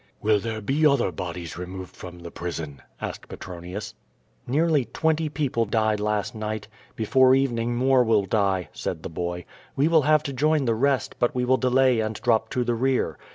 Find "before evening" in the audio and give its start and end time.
6.95-7.75